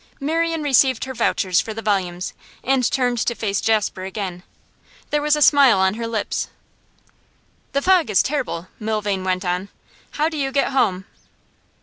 Marian 0.19 0.63
received 0.63 1.05
her 1.05 1.13
vouchers 1.13 1.61
for 1.61 1.75
the 1.75 1.81
volumes, 1.83 2.33
and 2.63 2.89
turned 2.89 3.19
to 3.19 3.35
face 3.35 3.61
Jasper 3.61 4.03
again. 4.03 4.41
There 5.11 5.21
was 5.21 5.35
a 5.35 5.43
smile 5.43 5.77
on 5.77 5.93
her 5.93 6.07
lips. 6.07 6.47
'The 7.73 7.83
fog 7.83 8.09
is 8.09 8.23
terrible,' 8.23 8.67
Milvain 8.79 9.23
went 9.23 9.45
on. 9.45 9.69
'How 10.13 10.27
do 10.27 10.37
you 10.37 10.51
get 10.51 10.69
home? 10.69 11.05